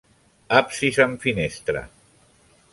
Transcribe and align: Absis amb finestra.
Absis 0.59 0.97
amb 1.05 1.27
finestra. 1.27 1.87